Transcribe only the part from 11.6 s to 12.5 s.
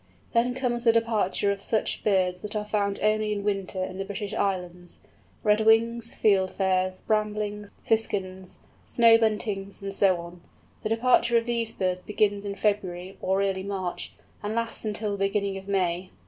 birds begins